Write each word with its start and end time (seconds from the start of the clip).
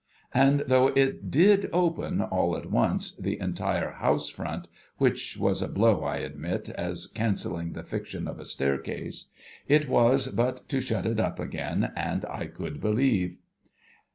And 0.33 0.61
though 0.65 0.87
it 0.87 1.29
did 1.29 1.69
open 1.71 2.21
all 2.23 2.57
at 2.57 2.71
once, 2.71 3.15
the 3.15 3.39
entire 3.39 3.91
house 3.91 4.29
front 4.29 4.67
(which 4.97 5.37
was 5.37 5.61
a 5.61 5.67
blow, 5.67 6.03
I 6.03 6.17
admit, 6.17 6.69
as 6.69 7.05
cancelling 7.05 7.73
the 7.73 7.83
fiction 7.83 8.27
of 8.27 8.39
a 8.39 8.45
staircase), 8.45 9.27
it 9.67 9.87
was 9.87 10.29
but 10.29 10.67
to 10.69 10.81
shut 10.81 11.05
it 11.05 11.19
up 11.19 11.37
again, 11.39 11.91
and 11.95 12.25
I 12.25 12.47
could 12.47 12.81
believe. 12.81 13.37